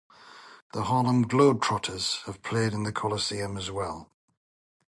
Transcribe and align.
The 0.73 0.85
Harlem 0.85 1.25
Globetrotters 1.25 2.23
have 2.23 2.41
played 2.41 2.73
in 2.73 2.81
the 2.81 2.91
Coliseum 2.91 3.55
as 3.55 3.69
well. 3.69 4.09